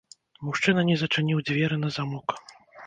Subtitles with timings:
[0.47, 2.27] Мужчына не зачыніў дзверы на замок.